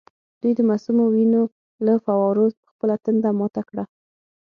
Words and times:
دوی 0.41 0.53
د 0.55 0.61
معصومو 0.69 1.03
وینو 1.13 1.43
له 1.85 1.93
فووارو 2.03 2.45
خپله 2.71 2.95
تنده 3.05 3.29
ماته 3.39 3.61
کړه. 3.69 3.83